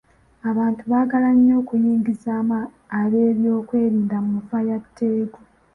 [0.49, 2.59] Abantu baagala nnyo okuyingizaamu
[2.99, 5.39] ab'ebyokwerinda mu nfa ya Tegu.